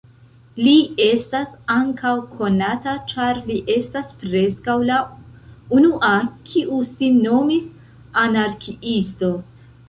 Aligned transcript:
Li 0.67 0.71
estas 1.07 1.49
ankaŭ 1.73 2.13
konata 2.39 2.93
ĉar 3.11 3.41
li 3.49 3.57
estas 3.73 4.15
preskaŭ 4.23 4.77
la 4.91 4.97
unua 5.81 6.11
kiu 6.55 6.81
sin 6.95 7.21
nomis 7.27 7.69
"anarkiisto". 8.25 9.33